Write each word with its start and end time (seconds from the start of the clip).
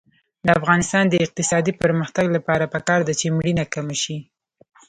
د 0.45 0.47
افغانستان 0.59 1.03
د 1.09 1.13
اقتصادي 1.25 1.73
پرمختګ 1.81 2.25
لپاره 2.35 2.71
پکار 2.73 2.99
ده 3.07 3.13
چې 3.19 3.33
مړینه 3.37 3.63
کمه 3.73 3.95
شي. 4.03 4.17